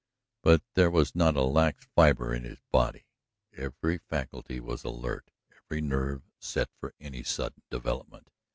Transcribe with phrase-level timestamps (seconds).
[0.41, 3.05] But there was not a lax fiber in his body;
[3.55, 8.31] every faculty was alert, every nerve set for any sudden development.